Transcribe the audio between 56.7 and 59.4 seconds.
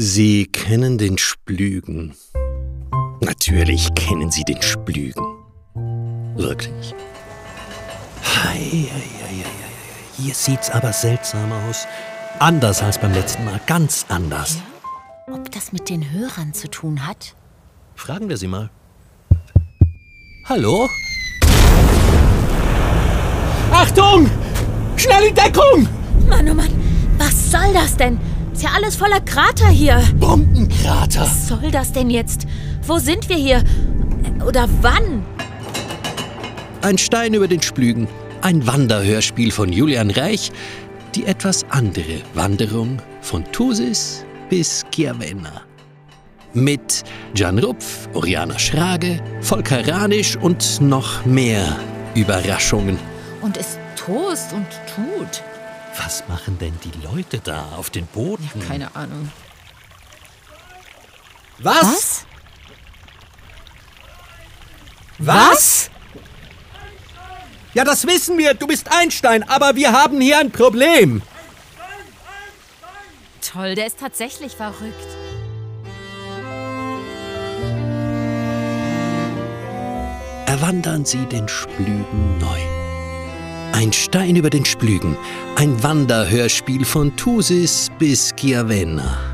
die Leute da auf den Booten? Keine Ahnung.